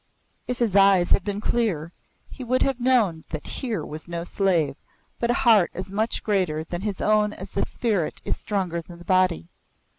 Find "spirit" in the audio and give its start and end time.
7.67-8.19